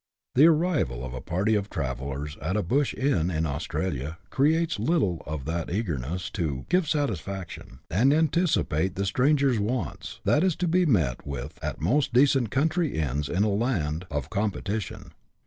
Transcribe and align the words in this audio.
The 0.33 0.47
arrival 0.47 1.05
of 1.05 1.13
a 1.13 1.21
party 1.21 1.53
of 1.53 1.69
travellers 1.69 2.35
at 2.41 2.57
a 2.57 2.63
bush 2.63 2.95
inn 2.95 3.29
in 3.29 3.45
Australia 3.45 4.17
creates 4.31 4.79
little 4.79 5.21
of 5.27 5.45
that 5.45 5.69
eagerness 5.71 6.31
to" 6.31 6.65
give 6.69 6.87
satisfaction" 6.89 7.81
and 7.91 8.11
antici 8.11 8.67
pate 8.67 8.95
the 8.95 9.05
strangers' 9.05 9.59
wants, 9.59 10.19
that 10.23 10.43
is 10.43 10.55
to 10.55 10.67
be 10.67 10.87
met 10.87 11.27
with 11.27 11.59
at 11.61 11.79
most 11.79 12.13
decent 12.13 12.49
country 12.49 12.95
inns 12.95 13.29
in 13.29 13.43
a 13.43 13.49
land 13.53 14.07
of 14.09 14.31
competition. 14.31 15.11